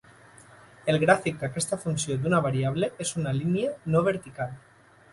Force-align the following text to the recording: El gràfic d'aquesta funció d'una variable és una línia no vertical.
El 0.93 0.97
gràfic 1.03 1.37
d'aquesta 1.43 1.79
funció 1.85 2.17
d'una 2.25 2.41
variable 2.49 2.93
és 3.09 3.15
una 3.23 3.37
línia 3.45 3.79
no 3.95 4.07
vertical. 4.13 4.61